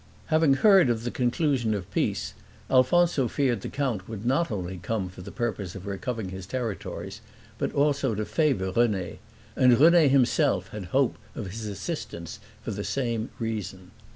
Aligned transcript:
Having 0.33 0.55
heard 0.55 0.89
of 0.89 1.03
the 1.03 1.11
conclusion 1.11 1.75
of 1.75 1.91
peace, 1.91 2.33
Alfonso 2.71 3.27
feared 3.27 3.61
the 3.61 3.69
count 3.69 4.09
would 4.09 4.25
not 4.25 4.49
only 4.49 4.77
come 4.79 5.09
for 5.09 5.21
the 5.21 5.31
purpose 5.31 5.75
of 5.75 5.85
recovering 5.85 6.29
his 6.29 6.47
territories, 6.47 7.21
but 7.59 7.71
also 7.73 8.15
to 8.15 8.25
favor 8.25 8.71
René; 8.73 9.17
and 9.55 9.77
René 9.77 10.09
himself 10.09 10.69
had 10.69 10.85
hope 10.85 11.19
of 11.35 11.51
his 11.51 11.67
assistance 11.67 12.39
for 12.63 12.71
the 12.71 12.83
same 12.83 13.29
reason. 13.37 13.91